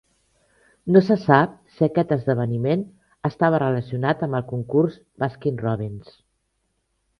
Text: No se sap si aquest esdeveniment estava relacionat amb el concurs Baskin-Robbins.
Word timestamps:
No 0.93 1.01
se 1.09 1.17
sap 1.25 1.51
si 1.73 1.85
aquest 1.87 2.13
esdeveniment 2.15 2.87
estava 3.31 3.61
relacionat 3.65 4.27
amb 4.29 4.41
el 4.41 4.49
concurs 4.55 4.99
Baskin-Robbins. 5.27 6.13